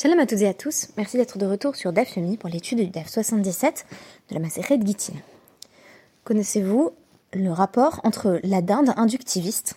[0.00, 2.86] Shalom à toutes et à tous, merci d'être de retour sur DAF pour l'étude du
[2.86, 3.84] DAF 77
[4.30, 5.12] de la Maseret de Gittin.
[6.24, 6.92] Connaissez-vous
[7.34, 9.74] le rapport entre la dinde inductiviste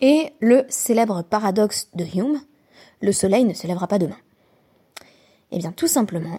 [0.00, 2.40] et le célèbre paradoxe de Hume,
[3.00, 4.18] le soleil ne se lèvera pas demain?
[5.50, 6.38] Eh bien tout simplement,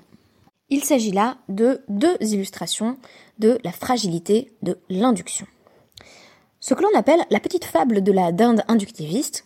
[0.69, 2.95] il s'agit là de deux illustrations
[3.39, 5.47] de la fragilité de l'induction.
[6.61, 9.43] Ce que l'on appelle la petite fable de la dinde inductiviste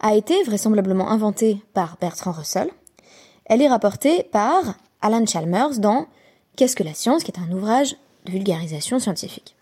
[0.00, 2.70] a été vraisemblablement inventée par Bertrand Russell,
[3.46, 6.06] elle est rapportée par Alan Chalmers dans
[6.56, 7.96] Qu'est-ce que la science qui est un ouvrage
[8.26, 9.56] de vulgarisation scientifique.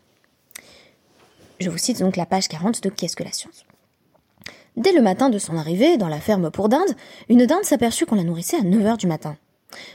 [1.59, 3.65] Je vous cite donc la page 40 de Qu'est-ce que la science?
[4.77, 6.97] Dès le matin de son arrivée dans la ferme pour dinde,
[7.29, 9.37] une dinde s'aperçut qu'on la nourrissait à 9 heures du matin.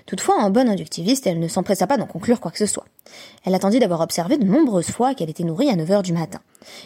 [0.05, 2.85] Toutefois, en bonne inductiviste, elle ne s'empressa pas d'en conclure quoi que ce soit.
[3.45, 6.41] Elle attendit d'avoir observé de nombreuses fois qu'elle était nourrie à 9 heures du matin.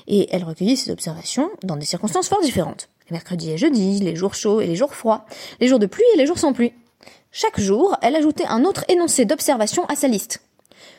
[0.07, 2.89] Et elle recueillit ses observations dans des circonstances fort différentes.
[3.09, 5.25] Les mercredis et jeudis, les jours chauds et les jours froids,
[5.59, 6.73] les jours de pluie et les jours sans pluie.
[7.33, 10.41] Chaque jour, elle ajoutait un autre énoncé d'observation à sa liste.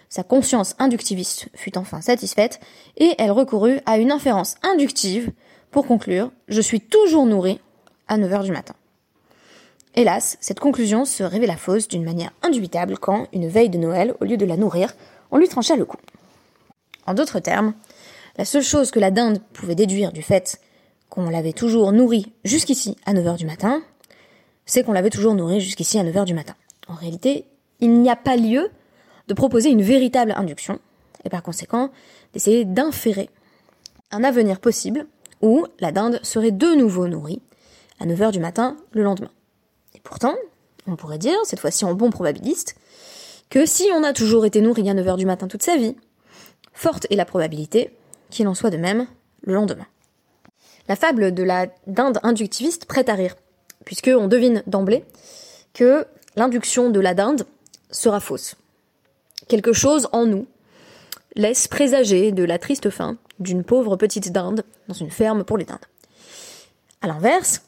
[0.08, 2.58] Sa conscience inductiviste fut enfin satisfaite,
[2.97, 5.30] et elle recourut à une inférence inductive
[5.70, 7.60] pour conclure Je suis toujours nourrie
[8.08, 8.75] à 9 heures du matin.
[9.94, 14.25] Hélas, cette conclusion se révéla fausse d'une manière indubitable quand, une veille de Noël, au
[14.25, 14.94] lieu de la nourrir,
[15.33, 15.98] on lui trancha le cou.
[17.06, 17.75] En d'autres termes,
[18.38, 20.58] la seule chose que la dinde pouvait déduire du fait
[21.10, 23.83] qu'on l'avait toujours nourrie jusqu'ici à 9 heures du matin,
[24.66, 26.55] c'est qu'on l'avait toujours nourri jusqu'ici à 9h du matin.
[26.88, 27.46] En réalité,
[27.80, 28.70] il n'y a pas lieu
[29.28, 30.78] de proposer une véritable induction,
[31.24, 31.91] et par conséquent,
[32.32, 33.30] d'essayer d'inférer
[34.10, 35.06] un avenir possible
[35.41, 37.41] où la dinde serait de nouveau nourrie
[38.00, 39.30] à 9h du matin le lendemain.
[39.94, 40.34] Et pourtant,
[40.86, 42.76] on pourrait dire, cette fois-ci en bon probabiliste,
[43.50, 45.97] que si on a toujours été nourri à 9h du matin toute sa vie,
[46.72, 47.97] forte est la probabilité
[48.30, 49.06] qu'il en soit de même
[49.42, 49.86] le lendemain.
[50.88, 53.36] La fable de la dinde inductiviste prête à rire
[53.84, 55.05] puisqu'on devine d'emblée
[55.75, 57.44] que l'induction de la dinde
[57.91, 58.56] sera fausse.
[59.48, 60.47] Quelque chose en nous
[61.34, 65.65] laisse présager de la triste fin d'une pauvre petite dinde dans une ferme pour les
[65.65, 65.78] dindes.
[67.00, 67.62] À l'inverse,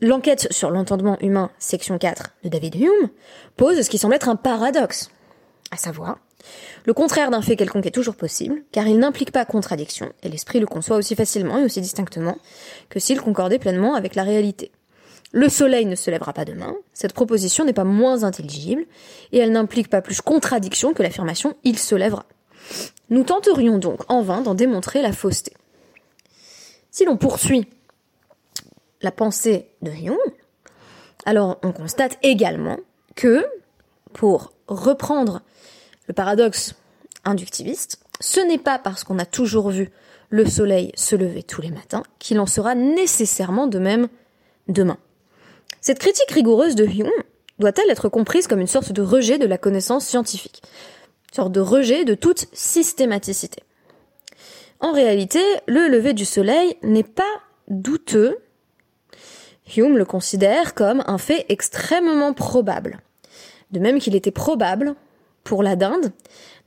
[0.00, 3.10] l'enquête sur l'entendement humain, section 4 de David Hume,
[3.56, 5.10] pose ce qui semble être un paradoxe,
[5.70, 6.18] à savoir,
[6.84, 10.58] le contraire d'un fait quelconque est toujours possible, car il n'implique pas contradiction, et l'esprit
[10.58, 12.36] le conçoit aussi facilement et aussi distinctement
[12.88, 14.72] que s'il concordait pleinement avec la réalité.
[15.32, 16.76] Le soleil ne se lèvera pas demain.
[16.92, 18.84] Cette proposition n'est pas moins intelligible
[19.32, 22.26] et elle n'implique pas plus contradiction que l'affirmation il se lèvera.
[23.08, 25.54] Nous tenterions donc en vain d'en démontrer la fausseté.
[26.90, 27.66] Si l'on poursuit
[29.00, 30.16] la pensée de Hume,
[31.24, 32.78] alors on constate également
[33.14, 33.46] que,
[34.12, 35.40] pour reprendre
[36.08, 36.74] le paradoxe
[37.24, 39.90] inductiviste, ce n'est pas parce qu'on a toujours vu
[40.28, 44.08] le soleil se lever tous les matins qu'il en sera nécessairement de même
[44.68, 44.98] demain.
[45.82, 47.10] Cette critique rigoureuse de Hume
[47.58, 50.62] doit-elle être comprise comme une sorte de rejet de la connaissance scientifique,
[51.28, 53.64] une sorte de rejet de toute systématicité
[54.78, 57.24] En réalité, le lever du soleil n'est pas
[57.66, 58.38] douteux.
[59.76, 63.00] Hume le considère comme un fait extrêmement probable.
[63.72, 64.94] De même qu'il était probable,
[65.42, 66.12] pour la dinde,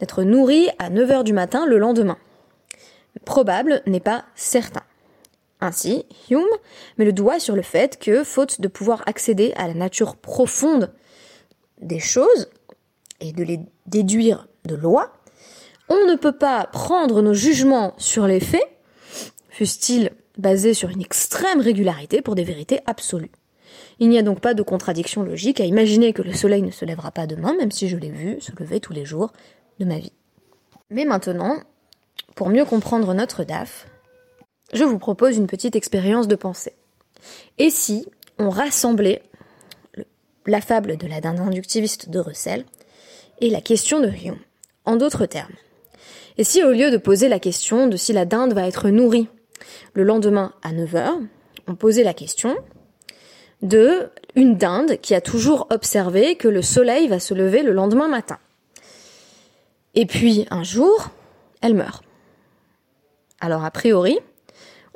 [0.01, 2.17] d'être nourrie à 9 heures du matin le lendemain.
[3.23, 4.83] Probable n'est pas certain.
[5.61, 6.43] Ainsi, Hume
[6.97, 10.93] met le doigt sur le fait que, faute de pouvoir accéder à la nature profonde
[11.81, 12.49] des choses
[13.21, 15.13] et de les déduire de loi,
[15.89, 18.67] on ne peut pas prendre nos jugements sur les faits,
[19.49, 23.31] fussent-ils basés sur une extrême régularité, pour des vérités absolues.
[23.99, 26.83] Il n'y a donc pas de contradiction logique à imaginer que le soleil ne se
[26.83, 29.31] lèvera pas demain, même si je l'ai vu se lever tous les jours
[29.79, 30.11] de ma vie.
[30.89, 31.59] Mais maintenant,
[32.35, 33.87] pour mieux comprendre notre DAF,
[34.75, 36.73] je vous propose une petite expérience de pensée.
[37.57, 38.05] Et si
[38.37, 39.23] on rassemblait
[40.45, 42.65] la fable de la dinde inductiviste de Russell
[43.41, 44.39] et la question de Hume,
[44.85, 45.55] en d'autres termes?
[46.37, 49.29] Et si au lieu de poser la question de si la dinde va être nourrie
[49.93, 51.25] le lendemain à 9h,
[51.67, 52.55] on posait la question
[53.61, 58.09] de une dinde qui a toujours observé que le soleil va se lever le lendemain
[58.09, 58.37] matin.
[59.95, 61.09] Et puis un jour,
[61.61, 62.03] elle meurt.
[63.39, 64.19] Alors a priori,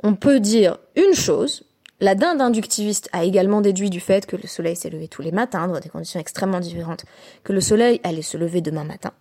[0.02, 1.64] on peut dire une chose.
[2.00, 5.32] La dinde inductiviste a également déduit du fait que le soleil s'est levé tous les
[5.32, 7.04] matins, dans des conditions extrêmement différentes,
[7.44, 9.12] que le soleil allait se lever demain matin.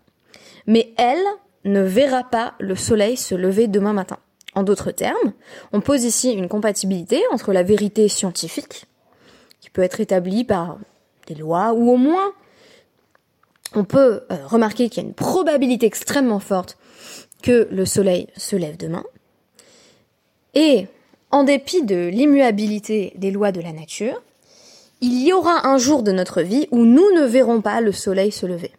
[0.66, 1.24] Mais elle
[1.66, 4.18] ne verra pas le soleil se lever demain matin.
[4.56, 5.34] En d'autres termes,
[5.74, 8.86] on pose ici une compatibilité entre la vérité scientifique,
[9.60, 10.78] qui peut être établie par
[11.28, 12.34] des lois, ou au moins
[13.76, 16.78] on peut euh, remarquer qu'il y a une probabilité extrêmement forte
[17.44, 19.04] que le soleil se lève demain,
[20.60, 20.88] et,
[21.32, 24.22] en dépit de l'immuabilité des lois de la nature,
[25.00, 28.34] il y aura un jour de notre vie où nous ne verrons pas le soleil
[28.34, 28.74] se lever.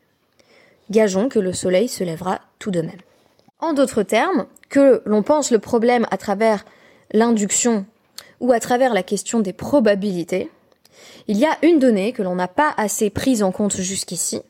[0.91, 3.01] Gageons que le soleil se lèvera tout de même.
[3.61, 6.67] En d'autres termes, que l'on pense le problème à travers
[7.13, 7.87] l'induction
[8.41, 10.51] ou à travers la question des probabilités,
[11.29, 14.43] il y a une donnée que l'on n'a pas assez prise en compte jusqu'ici,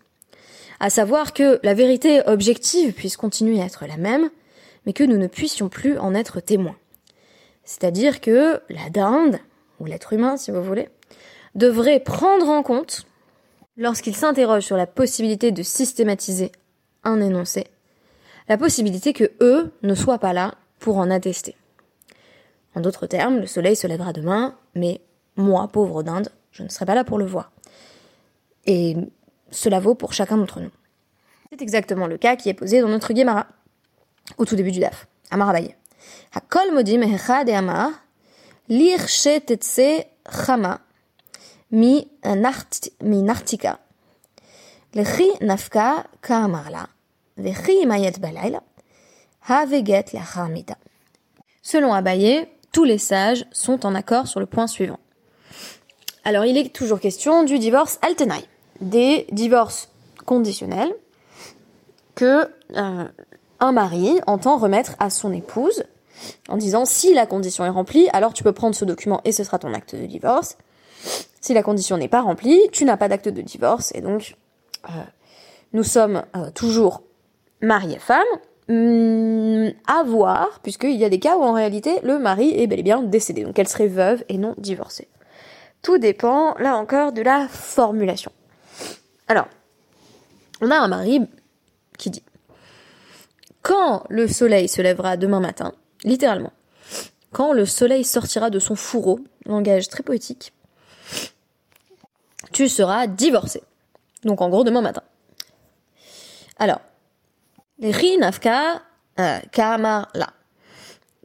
[0.80, 4.30] à savoir que la vérité objective puisse continuer à être la même,
[4.84, 6.74] mais que nous ne puissions plus en être témoins.
[7.70, 9.38] C'est-à-dire que la dinde,
[9.78, 10.88] ou l'être humain si vous voulez,
[11.54, 13.06] devrait prendre en compte,
[13.76, 16.50] lorsqu'il s'interroge sur la possibilité de systématiser
[17.04, 17.68] un énoncé,
[18.48, 21.54] la possibilité que eux ne soient pas là pour en attester.
[22.74, 25.00] En d'autres termes, le soleil se lèvera demain, mais
[25.36, 27.52] moi, pauvre d'Inde, je ne serai pas là pour le voir.
[28.66, 28.96] Et
[29.52, 30.72] cela vaut pour chacun d'entre nous.
[31.52, 33.46] C'est exactement le cas qui est posé dans notre Gemara,
[34.38, 35.06] au tout début du DAF,
[51.62, 54.98] Selon Abaye, tous les sages sont en accord sur le point suivant.
[56.24, 58.44] Alors, il est toujours question du divorce altenai,
[58.80, 59.88] des divorces
[60.26, 60.94] conditionnels
[62.14, 63.08] que euh,
[63.60, 65.84] un mari entend remettre à son épouse
[66.48, 69.44] en disant si la condition est remplie, alors tu peux prendre ce document et ce
[69.44, 70.56] sera ton acte de divorce.
[71.40, 74.36] Si la condition n'est pas remplie, tu n'as pas d'acte de divorce et donc
[74.86, 75.02] euh,
[75.72, 77.02] nous sommes euh, toujours
[77.60, 78.26] mari et femme.
[78.68, 82.78] Hum, à voir, puisqu'il y a des cas où en réalité le mari est bel
[82.78, 85.08] et bien décédé, donc elle serait veuve et non divorcée.
[85.82, 88.30] Tout dépend, là encore, de la formulation.
[89.26, 89.48] Alors,
[90.60, 91.20] on a un mari
[91.98, 92.22] qui dit
[93.62, 95.72] Quand le soleil se lèvera demain matin,
[96.04, 96.52] littéralement,
[97.32, 100.52] quand le soleil sortira de son fourreau, langage très poétique,
[102.52, 103.62] tu seras divorcé.
[104.24, 105.02] Donc en gros demain matin.
[106.58, 106.80] Alors,
[107.82, 108.82] Rinafka
[109.18, 110.30] euh, Kamar la.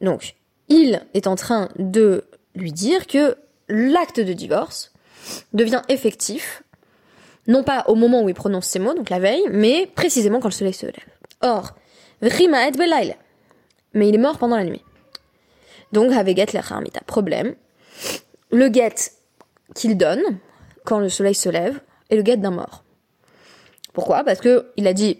[0.02, 0.36] Donc,
[0.70, 3.38] il est en train de lui dire que
[3.68, 4.94] l'acte de divorce
[5.54, 6.64] devient effectif,
[7.48, 10.48] non pas au moment où il prononce ces mots, donc la veille, mais précisément quand
[10.48, 10.96] le soleil se lève.
[11.42, 11.76] Or,
[12.22, 14.84] mais il est mort pendant la nuit.
[15.92, 17.02] Donc, Haveget l'Acharmita.
[17.06, 17.56] Problème,
[18.52, 18.96] le guet
[19.74, 20.22] qu'il donne
[20.84, 21.80] quand le soleil se lève
[22.10, 22.84] est le guet d'un mort.
[23.94, 24.24] Pourquoi?
[24.24, 25.20] Parce que il a dit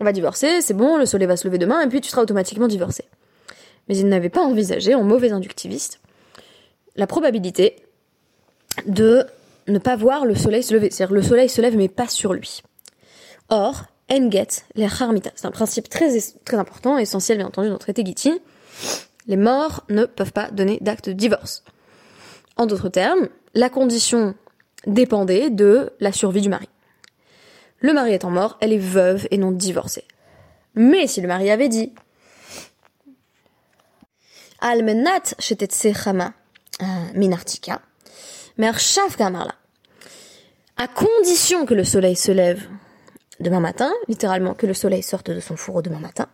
[0.00, 2.22] on va divorcer, c'est bon, le soleil va se lever demain, et puis tu seras
[2.22, 3.04] automatiquement divorcé.
[3.88, 6.00] Mais il n'avait pas envisagé, en mauvais inductiviste,
[6.96, 7.76] la probabilité
[8.86, 9.26] de
[9.68, 10.90] ne pas voir le soleil se lever.
[10.90, 12.62] C'est-à-dire le soleil se lève mais pas sur lui.
[13.48, 14.88] Or, enget, les
[15.34, 18.36] c'est un principe très, très important, essentiel bien entendu dans le traité Gitin.
[19.26, 21.62] Les morts ne peuvent pas donner d'acte de divorce.
[22.56, 24.34] En d'autres termes, la condition
[24.86, 26.68] dépendait de la survie du mari.
[27.80, 30.04] Le mari étant mort, elle est veuve et non divorcée.
[30.74, 31.92] Mais si le mari avait dit
[34.60, 36.32] Almenat chama
[36.80, 36.84] euh,
[37.14, 37.82] minartika,
[38.58, 38.72] là,
[40.76, 42.68] à condition que le soleil se lève
[43.42, 46.26] demain matin, littéralement que le soleil sorte de son fourreau demain matin,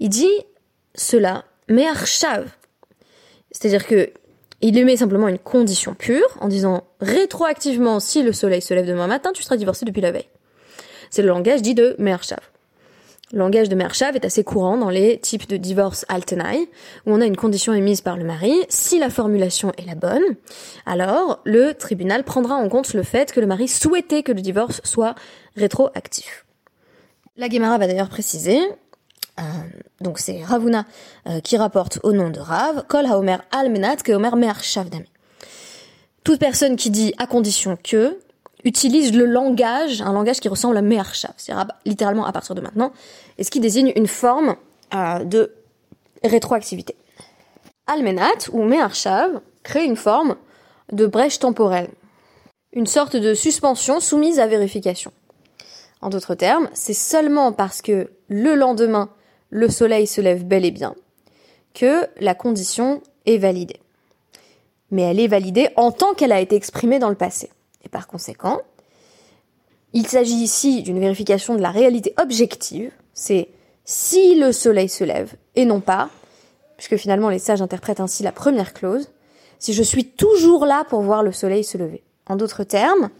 [0.00, 0.40] il dit
[0.94, 1.86] cela, mais
[3.50, 4.12] C'est-à-dire que
[4.60, 9.06] il met simplement une condition pure en disant rétroactivement si le soleil se lève demain
[9.06, 10.28] matin, tu seras divorcé depuis la veille.
[11.10, 12.40] C'est le langage dit de Mershav.
[13.34, 16.70] Le langage de Mershav est assez courant dans les types de divorce altenai,
[17.04, 18.54] où on a une condition émise par le mari.
[18.68, 20.22] Si la formulation est la bonne,
[20.86, 24.80] alors le tribunal prendra en compte le fait que le mari souhaitait que le divorce
[24.84, 25.16] soit
[25.56, 26.46] rétroactif.
[27.36, 28.60] La Gemara va d'ailleurs préciser,
[29.40, 29.42] euh,
[30.00, 30.84] donc c'est Ravuna
[31.26, 34.90] euh, qui rapporte au nom de Rav, Kol Haomer Almenat que Omer Mershav
[36.22, 38.16] Toute personne qui dit à condition que
[38.64, 42.92] utilise le langage, un langage qui ressemble à Me'arshav, c'est-à-dire littéralement à partir de maintenant,
[43.38, 44.56] et ce qui désigne une forme
[44.94, 45.52] euh, de
[46.22, 46.96] rétroactivité.
[47.86, 50.36] Almenat ou Me'arshav crée une forme
[50.92, 51.90] de brèche temporelle,
[52.72, 55.12] une sorte de suspension soumise à vérification.
[56.00, 59.10] En d'autres termes, c'est seulement parce que le lendemain,
[59.50, 60.94] le soleil se lève bel et bien
[61.74, 63.80] que la condition est validée.
[64.90, 67.50] Mais elle est validée en tant qu'elle a été exprimée dans le passé.
[67.84, 68.62] Et par conséquent,
[69.92, 73.48] il s'agit ici d'une vérification de la réalité objective, c'est
[73.84, 76.10] si le soleil se lève, et non pas,
[76.76, 79.10] puisque finalement les sages interprètent ainsi la première clause,
[79.58, 82.02] si je suis toujours là pour voir le soleil se lever.
[82.26, 83.10] En d'autres termes,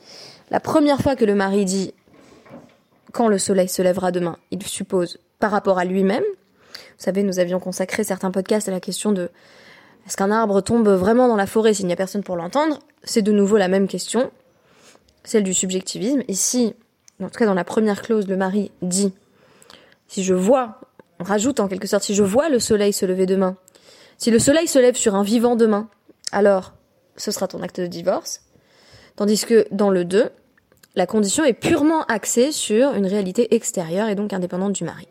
[0.51, 1.95] la première fois que le mari dit
[3.13, 6.25] quand le soleil se lèvera demain, il suppose par rapport à lui-même.
[6.75, 9.31] Vous savez, nous avions consacré certains podcasts à la question de
[10.07, 12.81] Est-ce qu'un arbre tombe vraiment dans la forêt s'il n'y a personne pour l'entendre?
[13.05, 14.33] C'est de nouveau la même question,
[15.25, 16.23] celle du subjectivisme.
[16.29, 16.75] Ici,
[17.23, 19.13] en tout cas dans la première clause, le mari dit
[20.09, 20.81] si je vois,
[21.19, 23.57] on rajoute en quelque sorte, si je vois le soleil se lever demain,
[24.19, 25.89] si le soleil se lève sur un vivant demain,
[26.31, 26.75] alors
[27.17, 28.43] ce sera ton acte de divorce.
[29.17, 30.31] Tandis que dans le 2,
[30.97, 35.09] la condition est purement axée sur une réalité extérieure et donc indépendante du mari.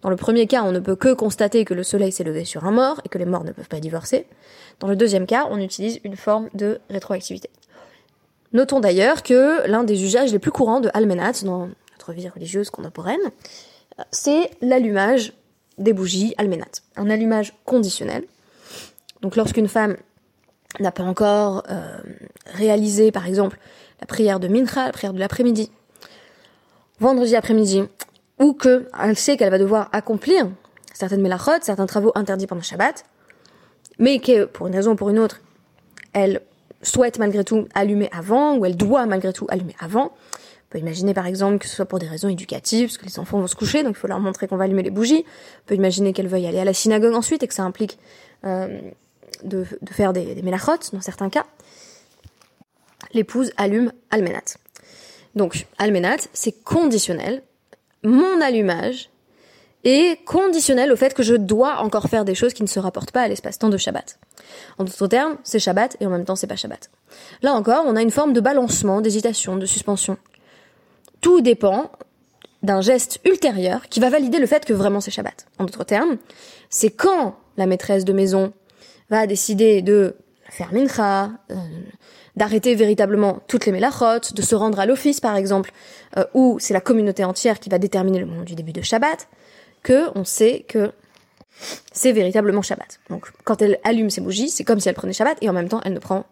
[0.00, 2.64] Dans le premier cas, on ne peut que constater que le soleil s'est levé sur
[2.64, 4.26] un mort et que les morts ne peuvent pas divorcer.
[4.80, 7.50] Dans le deuxième cas, on utilise une forme de rétroactivité.
[8.52, 12.70] Notons d'ailleurs que l'un des usages les plus courants de Almenat dans notre vie religieuse
[12.70, 13.20] contemporaine,
[14.10, 15.32] c'est l'allumage
[15.78, 16.82] des bougies Almenat.
[16.96, 18.24] Un allumage conditionnel.
[19.22, 19.96] Donc lorsqu'une femme
[20.80, 21.98] n'a pas encore euh,
[22.46, 23.58] réalisé, par exemple,
[24.00, 25.70] la prière de Mincha, la prière de l'après-midi,
[27.00, 27.84] vendredi après-midi,
[28.38, 30.48] ou que elle sait qu'elle va devoir accomplir
[30.92, 33.04] certaines mélachot, certains travaux interdits pendant Shabbat,
[33.98, 35.40] mais que pour une raison ou pour une autre,
[36.12, 36.42] elle
[36.82, 40.06] souhaite malgré tout allumer avant, ou elle doit malgré tout allumer avant.
[40.06, 43.18] On peut imaginer par exemple que ce soit pour des raisons éducatives, parce que les
[43.18, 45.24] enfants vont se coucher, donc il faut leur montrer qu'on va allumer les bougies.
[45.26, 47.98] On peut imaginer qu'elle veuille aller à la synagogue ensuite et que ça implique
[48.44, 48.80] euh,
[49.44, 51.46] de, faire des, des dans certains cas.
[53.12, 54.56] L'épouse allume almenat.
[55.34, 57.42] Donc almenat, c'est conditionnel,
[58.02, 59.10] mon allumage
[59.84, 63.10] est conditionnel au fait que je dois encore faire des choses qui ne se rapportent
[63.10, 64.18] pas à l'espace-temps de Shabbat.
[64.78, 66.90] En d'autres termes, c'est Shabbat et en même temps c'est pas Shabbat.
[67.42, 70.16] Là encore, on a une forme de balancement, d'hésitation, de suspension.
[71.20, 71.90] Tout dépend
[72.62, 75.46] d'un geste ultérieur qui va valider le fait que vraiment c'est Shabbat.
[75.58, 76.16] En d'autres termes,
[76.70, 78.52] c'est quand la maîtresse de maison
[79.10, 80.16] va décider de
[80.48, 81.54] faire mincha, euh,
[82.36, 85.72] d'arrêter véritablement toutes les mélachotes, de se rendre à l'office par exemple,
[86.16, 89.28] euh, où c'est la communauté entière qui va déterminer le moment du début de Shabbat,
[89.82, 90.92] que on sait que
[91.92, 93.00] c'est véritablement Shabbat.
[93.10, 95.68] Donc quand elle allume ses bougies, c'est comme si elle prenait Shabbat et en même
[95.68, 96.24] temps elle ne prend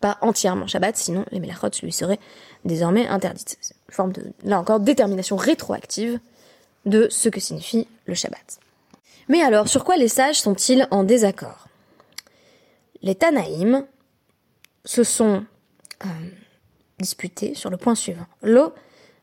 [0.00, 2.20] pas entièrement Shabbat, sinon les mélachotes lui seraient
[2.64, 3.74] désormais interdites.
[3.88, 6.18] Forme de, là encore, détermination rétroactive
[6.84, 8.60] de ce que signifie le Shabbat.
[9.28, 11.66] Mais alors, sur quoi les sages sont-ils en désaccord?
[13.02, 13.84] Les Tanaïm
[14.84, 15.44] se sont
[16.04, 16.08] euh,
[16.98, 18.26] disputés sur le point suivant.
[18.42, 18.72] Lo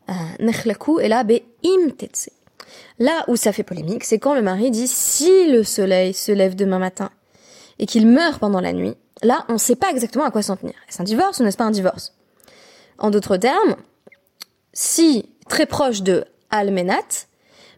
[0.09, 1.39] euh, nechlaku et la be.
[2.99, 6.55] Là où ça fait polémique, c'est quand le mari dit si le soleil se lève
[6.55, 7.09] demain matin
[7.79, 10.55] et qu'il meurt pendant la nuit, là on ne sait pas exactement à quoi s'en
[10.55, 10.75] tenir.
[10.87, 12.13] Est-ce un divorce ou n'est-ce pas un divorce?
[12.97, 13.75] En d'autres termes,
[14.73, 17.27] si très proche de almenat,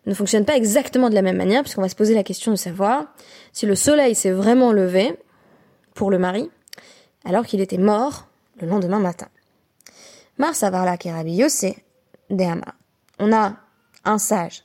[0.06, 2.58] ne fonctionne pas exactement de la même manière, puisqu'on va se poser la question de
[2.58, 3.06] savoir
[3.54, 5.18] si le soleil s'est vraiment levé
[5.94, 6.50] pour le mari,
[7.24, 8.28] alors qu'il était mort
[8.62, 9.28] le lendemain matin.
[10.38, 11.74] Mar Savarla Kerabi de
[12.30, 12.76] Dehama.
[13.20, 13.54] On a
[14.04, 14.64] un sage,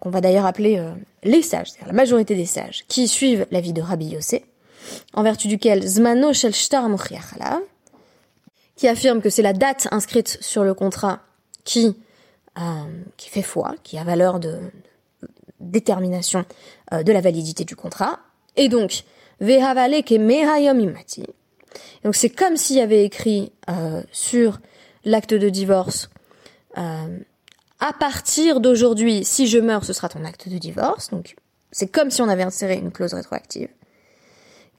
[0.00, 0.92] qu'on va d'ailleurs appeler euh,
[1.22, 4.44] les sages, c'est-à-dire la majorité des sages, qui suivent l'avis de Rabbi Yossé,
[5.12, 6.88] en vertu duquel Zmano Shel Shtar
[8.76, 11.20] qui affirme que c'est la date inscrite sur le contrat
[11.64, 11.96] qui,
[12.58, 12.62] euh,
[13.16, 14.58] qui fait foi, qui a valeur de,
[15.60, 16.44] détermination
[16.92, 18.20] euh, de la validité du contrat,
[18.56, 19.04] et donc
[22.04, 24.60] donc c'est comme s'il y avait écrit euh, sur
[25.06, 26.10] l'acte de divorce
[26.76, 27.18] euh,
[27.80, 31.10] à partir d'aujourd'hui, si je meurs, ce sera ton acte de divorce.
[31.10, 31.36] Donc
[31.72, 33.68] c'est comme si on avait inséré une clause rétroactive.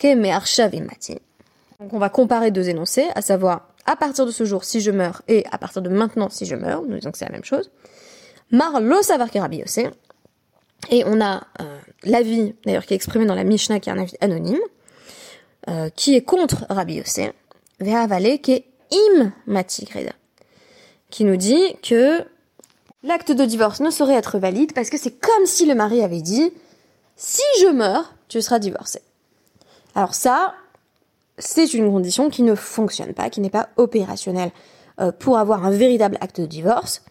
[0.04, 4.92] Donc on va comparer deux énoncés, à savoir à partir de ce jour si je
[4.92, 6.84] meurs et à partir de maintenant si je meurs.
[6.84, 7.72] Nous disons que c'est la même chose.
[8.52, 9.30] Mar lo savar
[10.90, 14.00] et on a euh, l'avis, d'ailleurs, qui est exprimé dans la Mishnah, qui est un
[14.00, 14.60] avis anonyme,
[15.70, 17.32] euh, qui est contre Rabbi Yossé,
[17.80, 19.32] qui est im
[21.10, 22.26] qui nous dit que
[23.04, 26.22] l'acte de divorce ne saurait être valide parce que c'est comme si le mari avait
[26.22, 26.52] dit
[27.16, 29.02] si je meurs, tu seras divorcé.
[29.96, 30.54] Alors ça,
[31.38, 34.52] c'est une condition qui ne fonctionne pas, qui n'est pas opérationnelle
[35.00, 37.04] euh, pour avoir un véritable acte de divorce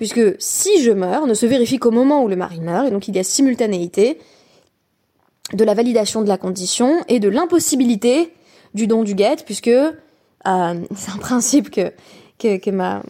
[0.00, 3.06] puisque si je meurs ne se vérifie qu'au moment où le mari meurt, et donc
[3.06, 4.18] il y a simultanéité
[5.52, 8.32] de la validation de la condition et de l'impossibilité
[8.72, 9.92] du don du guet, puisque euh,
[10.46, 13.02] c'est un principe que, ma,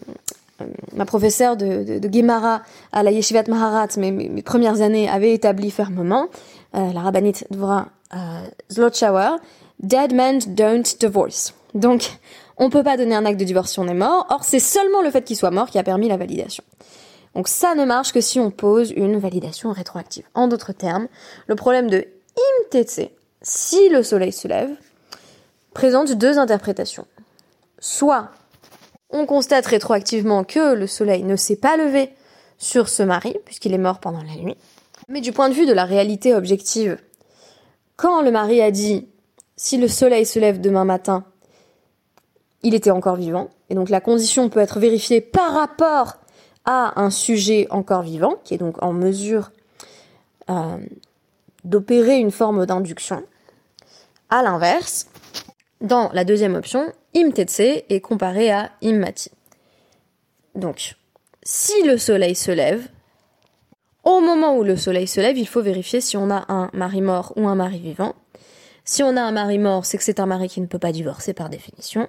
[0.93, 6.27] ma professeure de, de, Gemara à la Yeshivat Maharat, mes, premières années, avait établi fermement,
[6.75, 9.37] euh, la rabbinite Dvora euh,
[9.79, 11.53] Dead men don't divorce.
[11.73, 12.11] Donc,
[12.57, 14.27] on peut pas donner un acte de divorce si on est mort.
[14.29, 16.63] Or, c'est seulement le fait qu'il soit mort qui a permis la validation.
[17.35, 20.25] Donc ça ne marche que si on pose une validation rétroactive.
[20.33, 21.07] En d'autres termes,
[21.47, 22.05] le problème de
[22.59, 23.09] imtetse,
[23.41, 24.69] si le soleil se lève,
[25.73, 27.07] présente deux interprétations.
[27.79, 28.29] Soit
[29.11, 32.09] on constate rétroactivement que le soleil ne s'est pas levé
[32.57, 34.55] sur ce mari, puisqu'il est mort pendant la nuit.
[35.09, 36.97] Mais du point de vue de la réalité objective,
[37.95, 39.07] quand le mari a dit
[39.55, 41.25] si le soleil se lève demain matin,
[42.63, 43.49] il était encore vivant.
[43.69, 46.17] Et donc la condition peut être vérifiée par rapport
[46.65, 49.51] à un sujet encore vivant, qui est donc en mesure
[50.49, 50.77] euh,
[51.63, 53.23] d'opérer une forme d'induction.
[54.29, 55.07] À l'inverse,
[55.81, 59.31] dans la deuxième option, imtetse est comparé à immati.
[60.55, 60.95] Donc,
[61.43, 62.87] si le soleil se lève,
[64.03, 67.01] au moment où le soleil se lève, il faut vérifier si on a un mari
[67.01, 68.15] mort ou un mari vivant.
[68.83, 70.91] Si on a un mari mort, c'est que c'est un mari qui ne peut pas
[70.91, 72.07] divorcer par définition.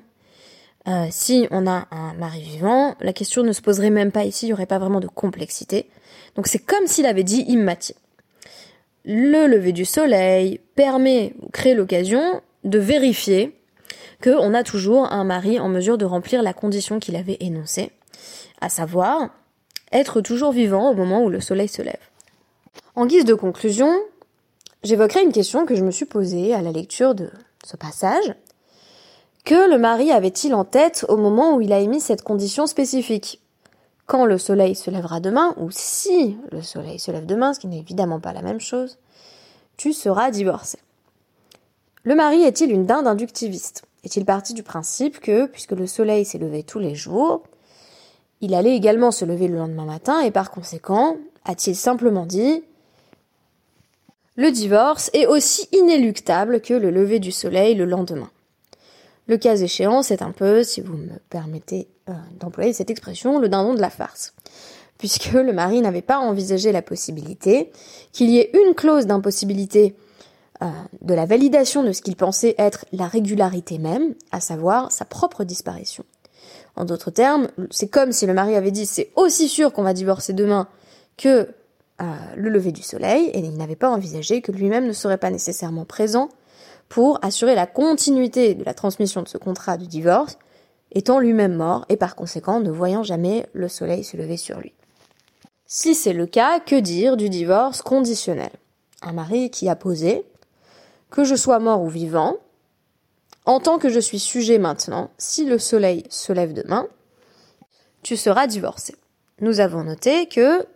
[0.89, 4.47] Euh, si on a un mari vivant, la question ne se poserait même pas ici,
[4.47, 5.89] il n'y aurait pas vraiment de complexité.
[6.35, 7.95] Donc c'est comme s'il avait dit immati.
[9.05, 13.55] Le lever du soleil permet ou crée l'occasion de vérifier
[14.23, 17.91] qu'on a toujours un mari en mesure de remplir la condition qu'il avait énoncée,
[18.61, 19.31] à savoir
[19.91, 21.97] être toujours vivant au moment où le soleil se lève.
[22.95, 23.93] En guise de conclusion,
[24.83, 27.31] j'évoquerai une question que je me suis posée à la lecture de
[27.65, 28.35] ce passage.
[29.45, 33.41] Que le mari avait-il en tête au moment où il a émis cette condition spécifique?
[34.07, 37.67] Quand le soleil se lèvera demain, ou si le soleil se lève demain, ce qui
[37.67, 38.99] n'est évidemment pas la même chose,
[39.77, 40.79] tu seras divorcé.
[42.05, 43.85] Le mari est-il une dinde inductiviste?
[44.05, 47.45] Est-il parti du principe que, puisque le soleil s'est levé tous les jours,
[48.41, 52.65] il allait également se lever le lendemain matin et par conséquent, a-t-il simplement dit
[54.35, 58.31] le divorce est aussi inéluctable que le lever du soleil le lendemain.
[59.27, 63.51] Le cas échéant, c'est un peu, si vous me permettez euh, d'employer cette expression, le
[63.51, 64.33] dindon de la farce.
[64.97, 67.71] Puisque le mari n'avait pas envisagé la possibilité
[68.13, 69.95] qu'il y ait une clause d'impossibilité
[70.63, 75.05] euh, de la validation de ce qu'il pensait être la régularité même, à savoir sa
[75.05, 76.05] propre disparition.
[76.77, 79.93] En d'autres termes, c'est comme si le mari avait dit c'est aussi sûr qu'on va
[79.93, 80.69] divorcer demain
[81.17, 81.49] que
[82.01, 82.05] euh,
[82.37, 85.85] le lever du soleil, et il n'avait pas envisagé que lui-même ne serait pas nécessairement
[85.85, 86.29] présent
[86.89, 90.39] pour assurer la continuité de la transmission de ce contrat de divorce,
[90.93, 94.73] étant lui-même mort et par conséquent ne voyant jamais le soleil se lever sur lui.
[95.67, 98.51] Si c'est le cas, que dire du divorce conditionnel?
[99.01, 100.25] Un mari qui a posé
[101.13, 102.39] que je sois mort ou vivant,
[103.45, 106.89] en tant que je suis sujet maintenant, si le soleil se lève demain,
[108.03, 108.97] tu seras divorcé.
[109.41, 110.67] Nous avons noté que,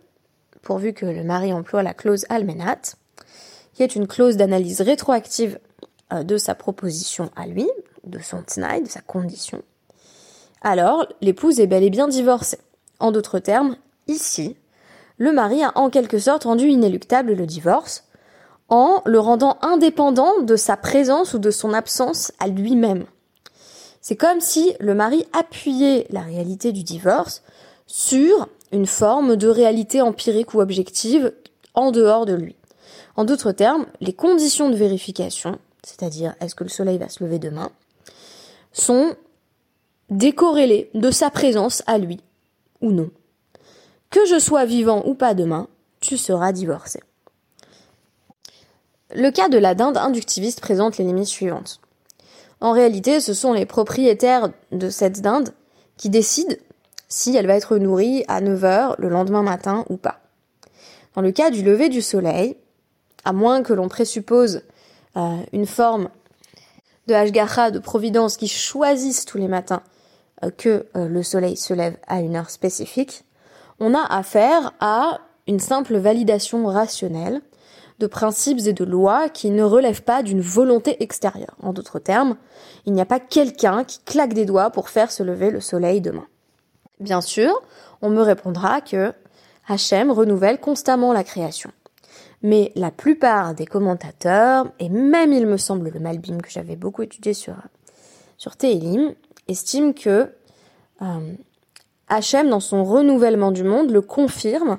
[0.61, 2.95] pourvu que le mari emploie la clause almenat,
[3.73, 5.59] qui est une clause d'analyse rétroactive
[6.13, 7.67] euh, de sa proposition à lui,
[8.05, 9.61] de son tnaï, de sa condition,
[10.61, 12.59] alors l'épouse est bel et bien divorcée.
[12.99, 13.75] En d'autres termes,
[14.07, 14.55] ici,
[15.17, 18.06] le mari a en quelque sorte rendu inéluctable le divorce
[18.69, 23.05] en le rendant indépendant de sa présence ou de son absence à lui-même.
[24.01, 27.43] C'est comme si le mari appuyait la réalité du divorce
[27.85, 31.33] sur une forme de réalité empirique ou objective
[31.73, 32.55] en dehors de lui.
[33.15, 37.39] En d'autres termes, les conditions de vérification c'est-à-dire est-ce que le soleil va se lever
[37.39, 37.71] demain,
[38.73, 39.15] sont
[40.09, 42.19] décorrélés de sa présence à lui,
[42.81, 43.09] ou non.
[44.09, 45.67] Que je sois vivant ou pas demain,
[46.01, 46.99] tu seras divorcé.
[49.13, 51.79] Le cas de la dinde inductiviste présente les limites suivantes.
[52.59, 55.53] En réalité, ce sont les propriétaires de cette dinde
[55.95, 56.55] qui décident
[57.07, 60.19] si elle va être nourrie à 9h le lendemain matin ou pas.
[61.15, 62.57] Dans le cas du lever du soleil,
[63.23, 64.61] à moins que l'on présuppose
[65.51, 66.09] une forme
[67.07, 69.81] de Hashgacha, de providence, qui choisissent tous les matins
[70.43, 73.23] euh, que euh, le soleil se lève à une heure spécifique,
[73.79, 77.41] on a affaire à une simple validation rationnelle
[77.99, 81.55] de principes et de lois qui ne relèvent pas d'une volonté extérieure.
[81.61, 82.37] En d'autres termes,
[82.85, 86.01] il n'y a pas quelqu'un qui claque des doigts pour faire se lever le soleil
[86.01, 86.27] demain.
[86.99, 87.61] Bien sûr,
[88.01, 89.13] on me répondra que
[89.67, 91.71] Hachem renouvelle constamment la création
[92.43, 97.01] mais la plupart des commentateurs, et même il me semble le Malbim que j'avais beaucoup
[97.01, 97.55] étudié sur,
[98.37, 99.13] sur Télim,
[99.47, 100.31] estiment que
[101.01, 101.33] euh,
[102.09, 104.77] Hachem, dans son renouvellement du monde, le confirme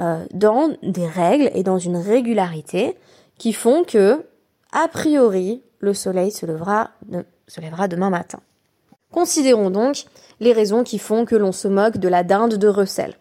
[0.00, 2.96] euh, dans des règles et dans une régularité
[3.38, 4.24] qui font que,
[4.72, 6.90] a priori, le soleil se lèvera,
[7.88, 8.40] demain matin.
[9.12, 10.04] Considérons donc
[10.40, 13.14] les raisons qui font que l'on se moque de la dinde de recel.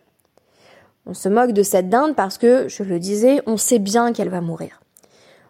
[1.06, 4.30] On se moque de cette dinde parce que, je le disais, on sait bien qu'elle
[4.30, 4.82] va mourir.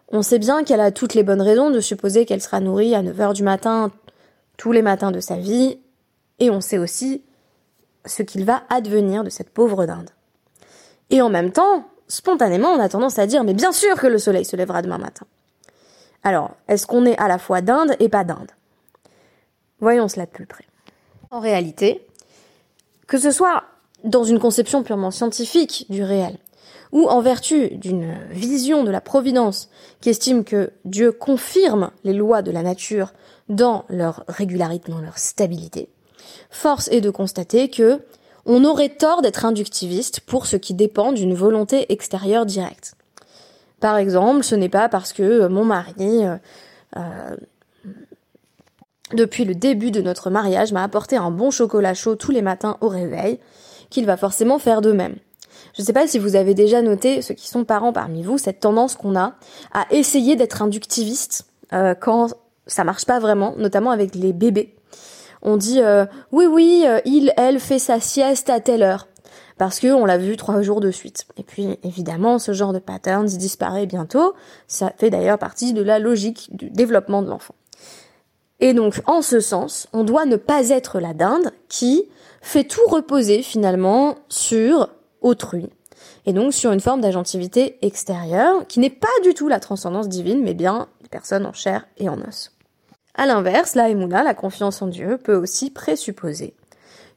[0.08, 3.02] On sait bien qu'elle a toutes les bonnes raisons de supposer qu'elle sera nourrie à
[3.02, 3.90] 9h du matin
[4.56, 5.78] tous les matins de sa vie,
[6.38, 7.22] et on sait aussi
[8.06, 10.10] ce qu'il va advenir de cette pauvre dinde.
[11.10, 14.18] Et en même temps, spontanément, on a tendance à dire, mais bien sûr que le
[14.18, 15.26] soleil se lèvera demain matin.
[16.22, 18.50] Alors, est-ce qu'on est à la fois dinde et pas dinde?
[19.80, 20.64] Voyons cela de plus près.
[21.30, 22.06] En réalité,
[23.06, 23.64] que ce soit
[24.04, 26.38] dans une conception purement scientifique du réel,
[26.92, 29.68] ou en vertu d'une vision de la providence
[30.00, 33.12] qui estime que Dieu confirme les lois de la nature
[33.48, 35.88] dans leur régularité, dans leur stabilité,
[36.50, 38.00] force est de constater que
[38.46, 42.94] on aurait tort d'être inductiviste pour ce qui dépend d'une volonté extérieure directe.
[43.80, 46.36] Par exemple, ce n'est pas parce que mon mari, euh,
[46.96, 47.36] euh,
[49.12, 52.76] depuis le début de notre mariage, m'a apporté un bon chocolat chaud tous les matins
[52.80, 53.38] au réveil,
[53.90, 55.16] qu'il va forcément faire de même.
[55.74, 58.38] Je ne sais pas si vous avez déjà noté, ceux qui sont parents parmi vous,
[58.38, 59.34] cette tendance qu'on a
[59.72, 62.32] à essayer d'être inductiviste euh, quand
[62.66, 64.74] ça marche pas vraiment, notamment avec les bébés.
[65.44, 69.06] On dit euh, oui oui, euh, il elle fait sa sieste à telle heure
[69.58, 71.26] parce que on l'a vu trois jours de suite.
[71.36, 74.34] Et puis évidemment, ce genre de pattern disparaît bientôt.
[74.66, 77.54] Ça fait d'ailleurs partie de la logique du développement de l'enfant.
[78.60, 82.08] Et donc, en ce sens, on doit ne pas être la dinde qui
[82.40, 84.88] fait tout reposer finalement sur
[85.20, 85.68] autrui.
[86.26, 90.42] Et donc sur une forme d'agentivité extérieure qui n'est pas du tout la transcendance divine,
[90.42, 92.53] mais bien des personnes en chair et en os.
[93.14, 96.54] À l'inverse, la la confiance en Dieu, peut aussi présupposer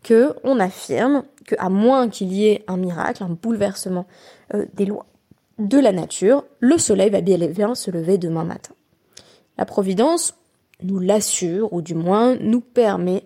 [0.04, 4.06] que on affirme que à moins qu'il y ait un miracle, un bouleversement
[4.54, 5.06] euh, des lois
[5.58, 8.74] de la nature, le soleil va bien se lever demain matin.
[9.58, 10.36] La providence
[10.84, 13.24] nous l'assure, ou du moins nous permet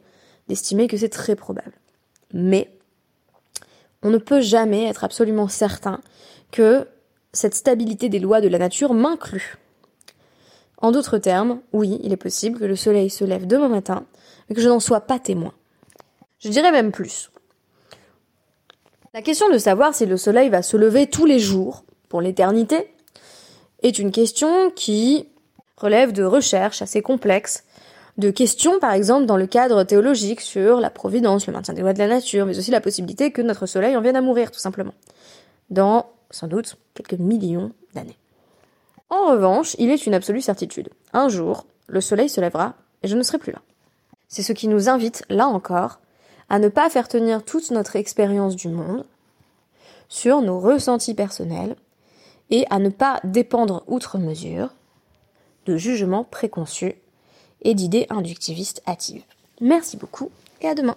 [0.48, 1.74] d'estimer que c'est très probable.
[2.34, 2.72] Mais
[4.02, 6.00] on ne peut jamais être absolument certain
[6.52, 6.88] que
[7.34, 9.58] cette stabilité des lois de la nature m'inclut.
[10.82, 14.06] En d'autres termes, oui, il est possible que le soleil se lève demain matin,
[14.50, 15.54] mais que je n'en sois pas témoin.
[16.40, 17.30] Je dirais même plus.
[19.14, 22.94] La question de savoir si le soleil va se lever tous les jours, pour l'éternité,
[23.84, 25.28] est une question qui
[25.78, 27.64] relève de recherches assez complexes
[28.18, 31.94] de questions, par exemple, dans le cadre théologique sur la providence, le maintien des lois
[31.94, 34.60] de la nature, mais aussi la possibilité que notre soleil en vienne à mourir, tout
[34.60, 34.94] simplement.
[35.70, 38.18] Dans, sans doute, quelques millions d'années.
[39.12, 40.90] En revanche, il est une absolue certitude.
[41.12, 43.62] Un jour, le soleil se lèvera et je ne serai plus là.
[44.30, 46.00] C'est ce qui nous invite, là encore,
[46.50, 49.06] à ne pas faire tenir toute notre expérience du monde
[50.08, 51.76] sur nos ressentis personnels
[52.50, 54.70] et à ne pas dépendre outre mesure
[55.66, 56.96] de jugements préconçus
[57.64, 59.24] et d'idées inductivistes hâtives.
[59.60, 60.96] Merci beaucoup et à demain.